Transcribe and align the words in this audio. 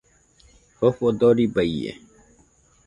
Jofo 0.77 1.07
dorɨba 1.19 1.63
ie 1.79 1.91